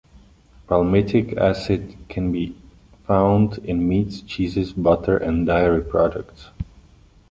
[0.67, 2.55] Palmitic acid can also be
[3.05, 6.47] found in meats, cheeses, butter, and dairy products.